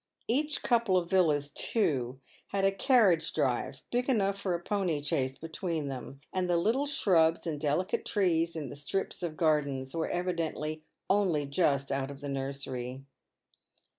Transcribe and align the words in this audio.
Each 0.27 0.63
couple 0.63 0.97
of 0.97 1.11
villas, 1.11 1.51
too, 1.51 2.19
had 2.47 2.65
a 2.65 2.71
carriage 2.71 3.31
drive, 3.33 3.83
big 3.91 4.09
enough 4.09 4.35
for 4.35 4.55
a 4.55 4.59
pony 4.59 4.99
chaise 5.03 5.37
between 5.37 5.89
them, 5.89 6.21
and 6.33 6.49
the 6.49 6.57
little 6.57 6.87
shrubs 6.87 7.45
and 7.45 7.61
delicate 7.61 8.03
trees 8.03 8.55
in 8.55 8.69
the 8.69 8.75
strips 8.75 9.21
of 9.21 9.37
gardens 9.37 9.93
were 9.93 10.09
evidently 10.09 10.81
only 11.07 11.45
just 11.45 11.91
out 11.91 12.09
of 12.09 12.19
the 12.19 12.29
nursery. 12.29 13.05